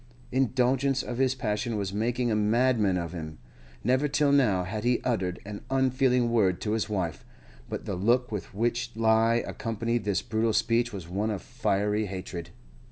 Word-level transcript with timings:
Indulgence 0.31 1.03
of 1.03 1.19
his 1.19 1.35
passion 1.35 1.77
was 1.77 1.93
making 1.93 2.31
a 2.31 2.35
madman 2.35 2.97
of 2.97 3.13
him. 3.13 3.37
Never 3.83 4.07
till 4.07 4.31
now 4.31 4.63
had 4.63 4.83
he 4.83 4.99
uttered 5.03 5.39
an 5.45 5.61
unfeeling 5.69 6.31
word 6.31 6.59
to 6.61 6.71
his 6.71 6.89
wife, 6.89 7.23
but 7.69 7.85
the 7.85 7.93
look 7.93 8.31
with 8.31 8.51
which 8.51 8.89
he 8.95 8.99
accompanied 9.03 10.03
this 10.03 10.23
brutal 10.23 10.53
speech 10.53 10.91
was 10.91 11.07
one 11.07 11.29
of 11.29 11.43
fiery 11.43 12.07
hatred. 12.07 12.49